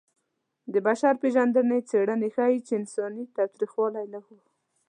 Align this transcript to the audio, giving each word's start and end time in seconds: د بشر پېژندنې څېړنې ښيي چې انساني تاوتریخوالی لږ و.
د 0.73 0.75
بشر 0.87 1.13
پېژندنې 1.21 1.79
څېړنې 1.89 2.29
ښيي 2.35 2.59
چې 2.67 2.73
انساني 2.81 3.23
تاوتریخوالی 3.35 4.05
لږ 4.13 4.25
و. 4.35 4.39